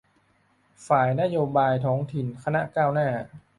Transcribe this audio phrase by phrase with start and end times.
[0.87, 3.07] ฝ่ายนโยบายท้องถิ่นคณะก้าวหน้า